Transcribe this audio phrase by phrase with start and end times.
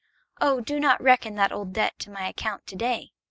[0.41, 3.11] Oh, do not reckon that old debt to my account to day!